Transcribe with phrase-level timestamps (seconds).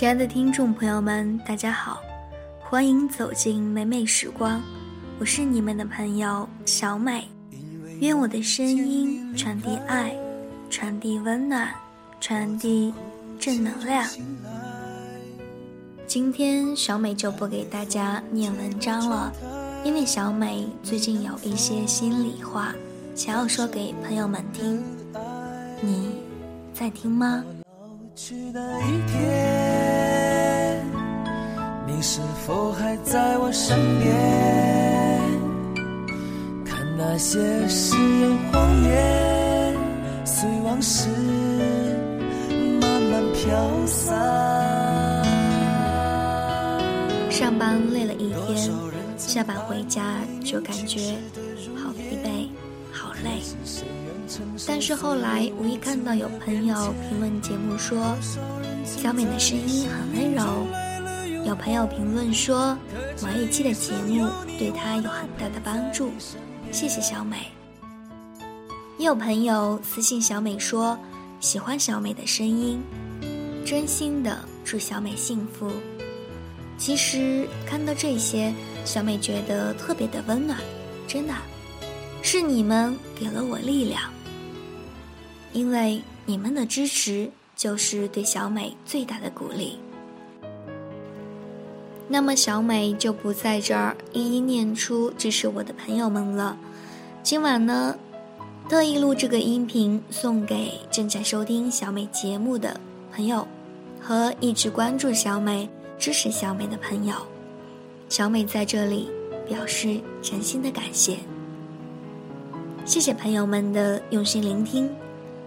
[0.00, 2.00] 亲爱的听众朋友们，大家好，
[2.58, 4.58] 欢迎走进美美时光，
[5.18, 7.28] 我是你们的朋友小美。
[8.00, 10.16] 愿我的声音传递爱，
[10.70, 11.68] 传递温暖，
[12.18, 12.94] 传递
[13.38, 14.08] 正能量。
[16.06, 19.30] 今天小美就不给大家念文章了，
[19.84, 22.74] 因为小美最近有一些心里话
[23.14, 24.82] 想要说给朋友们听，
[25.82, 26.12] 你
[26.72, 27.44] 在听吗？
[32.02, 34.16] 是否还在我身边？
[36.64, 39.76] 看那些誓言谎言，
[40.24, 41.08] 随往事
[42.80, 44.18] 慢慢飘散。
[47.30, 48.72] 上班累了一天，
[49.18, 51.16] 下班回家就感觉
[51.76, 52.48] 好疲惫，
[52.90, 53.42] 好累。
[54.66, 58.16] 但是后来无意看到有朋友评论节目说，
[58.84, 60.66] 小美的声音很温柔。
[61.44, 62.76] 有朋友评论说，
[63.22, 66.12] 某一期的节目对他有很大的帮助，
[66.70, 67.46] 谢谢小美。
[68.98, 70.98] 也有朋友私信小美说，
[71.40, 72.80] 喜欢小美的声音，
[73.64, 75.70] 真心的祝小美幸福。
[76.76, 78.52] 其实看到这些，
[78.84, 80.58] 小美觉得特别的温暖，
[81.08, 81.34] 真的，
[82.22, 84.02] 是你们给了我力量，
[85.52, 89.78] 因为你们的支持就是对小美最大的鼓励。
[92.12, 96.58] 那么小美就不在这儿一一念出支持我的朋友们了。
[97.22, 97.96] 今晚呢，
[98.68, 102.80] 特意录这个音频送给正在收听小美节目的
[103.14, 103.46] 朋友，
[104.00, 107.14] 和一直关注小美、支持小美的朋友。
[108.08, 109.08] 小美在这里
[109.48, 111.18] 表示诚心的感谢。
[112.84, 114.90] 谢谢朋友们的用心聆听，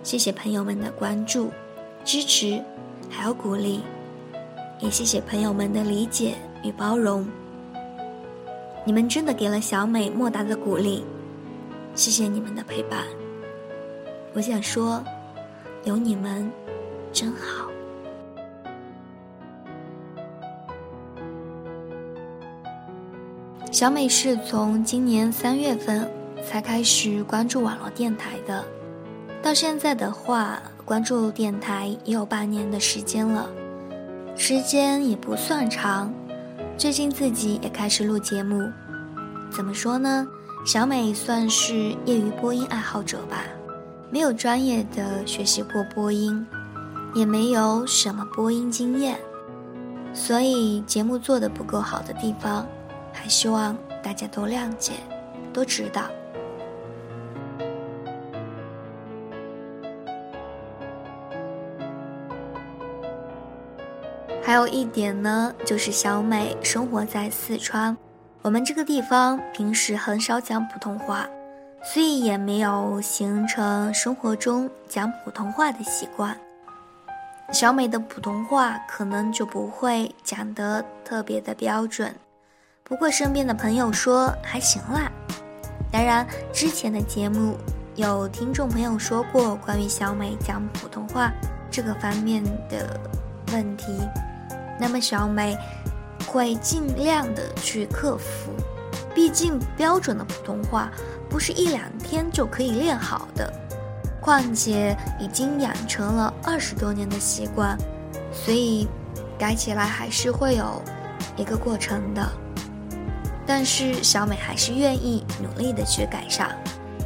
[0.02, 1.52] 谢谢朋友们的关注、
[2.06, 2.64] 支持，
[3.10, 3.82] 还有鼓励，
[4.80, 6.36] 也谢谢朋友们的理解。
[6.64, 7.28] 与包容，
[8.86, 11.04] 你们真的给了小美莫大的鼓励，
[11.94, 13.04] 谢谢你们的陪伴。
[14.34, 15.04] 我想说，
[15.84, 16.50] 有你们
[17.12, 17.70] 真好。
[23.72, 26.10] 小美是从今年三月份
[26.46, 28.64] 才开始关注网络电台的，
[29.42, 33.50] 到现在的话，关注电台也有半年的时间了，
[34.36, 36.14] 时间也不算长。
[36.76, 38.70] 最近自己也开始录节目，
[39.50, 40.28] 怎么说呢？
[40.66, 43.44] 小美算是业余播音爱好者吧，
[44.10, 46.46] 没有专业的学习过播音，
[47.14, 49.18] 也没有什么播音经验，
[50.14, 52.68] 所以节目做的不够好的地方，
[53.14, 54.94] 还希望大家都谅解，
[55.54, 56.04] 都知道。
[64.54, 67.98] 还有一点呢，就是小美生活在四川，
[68.44, 71.28] 我们这个地方平时很少讲普通话，
[71.84, 76.38] 所以也没有形成生活中讲普通话的习惯。
[77.52, 82.14] 小美的普通话可能就不会讲得特别的标准，
[82.84, 85.12] 不过身边的朋友说还行啦。
[85.92, 87.58] 当然，之前的节目
[87.96, 91.32] 有听众朋友说过关于小美讲普通话
[91.72, 93.00] 这个方面的
[93.52, 93.86] 问题。
[94.80, 95.58] 那么小美
[96.28, 98.52] 会尽量的去克服，
[99.14, 100.92] 毕竟标准的普通话
[101.30, 103.52] 不是一两天就可以练好的，
[104.20, 107.78] 况且已经养成了二十多年的习惯，
[108.32, 108.88] 所以
[109.38, 110.82] 改起来还是会有
[111.38, 112.28] 一个过程的。
[113.46, 116.58] 但是小美还是愿意努力的去改善，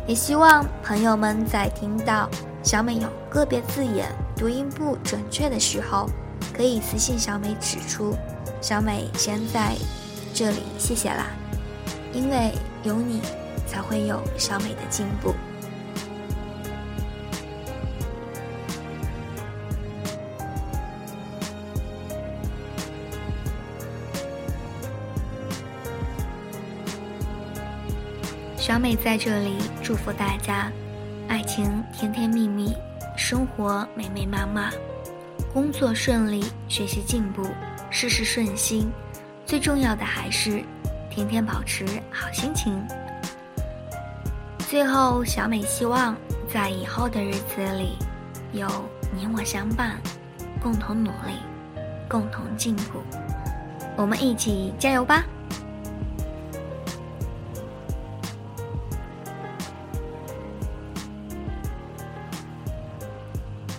[0.07, 2.29] 也希望朋友们在听到
[2.63, 6.09] 小美有个别字眼读音不准确的时候。
[6.53, 8.15] 可以私信小美指出，
[8.61, 9.75] 小美先在
[10.33, 11.27] 这里谢谢啦，
[12.13, 12.51] 因为
[12.83, 13.21] 有你，
[13.67, 15.33] 才会有小美的进步。
[28.57, 30.69] 小美在这里祝福大家，
[31.29, 32.75] 爱情甜甜蜜蜜，
[33.15, 34.73] 生活美美满满。
[35.57, 37.41] 工作顺利，学习进步，
[37.89, 38.91] 事事顺心，
[39.43, 40.63] 最重要的还是
[41.09, 42.79] 天天保持好心情。
[44.69, 46.15] 最后，小美希望
[46.47, 47.97] 在以后的日子里，
[48.51, 48.67] 有
[49.11, 49.99] 你我相伴，
[50.61, 51.39] 共同努力，
[52.07, 53.01] 共同进步，
[53.95, 55.25] 我们一起加油吧！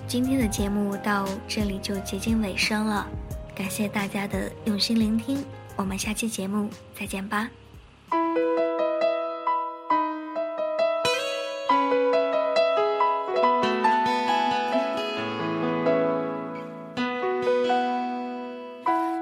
[0.09, 3.07] 今天的节目到这里就接近尾声了，
[3.55, 5.45] 感谢大家的用心聆听，
[5.77, 7.51] 我们下期节目再见吧。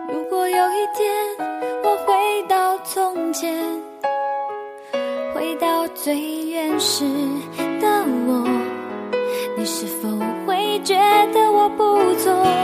[0.09, 1.37] 如果有一天
[1.83, 3.83] 我回到从前，
[5.35, 6.17] 回到最
[6.47, 7.05] 原始
[11.67, 12.56] 我不走？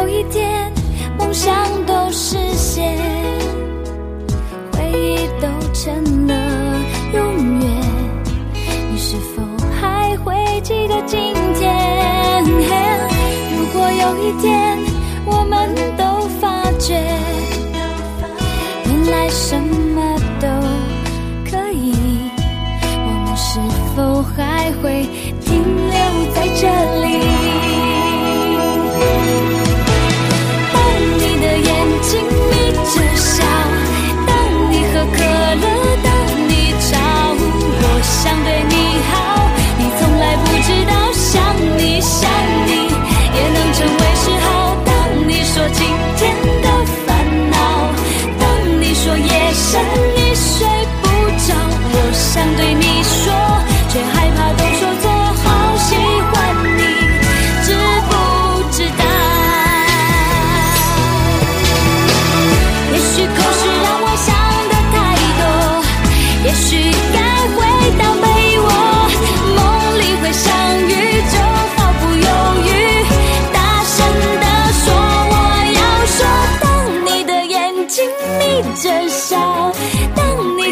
[0.00, 0.72] 有一天
[1.18, 1.54] 梦想
[1.84, 2.96] 都实现，
[4.72, 6.34] 回忆都成了
[7.12, 7.70] 永远，
[8.90, 9.42] 你是否
[9.78, 10.34] 还会？
[10.62, 11.18] 记得今
[11.54, 14.78] 天，如果有一天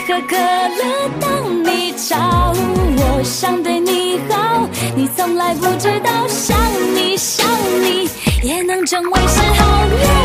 [0.00, 6.56] 喝可乐，当你吵，我想对你好，你从来不知道，想
[6.94, 7.46] 你想
[7.82, 8.08] 你
[8.42, 10.17] 也能成为嗜好。